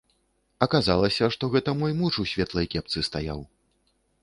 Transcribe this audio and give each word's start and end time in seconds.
Аказалася, 0.65 1.27
што 1.35 1.51
гэта 1.57 1.75
мой 1.83 1.93
муж, 2.01 2.13
у 2.25 2.27
светлай 2.33 2.71
кепцы 2.75 3.07
стаяў. 3.11 3.39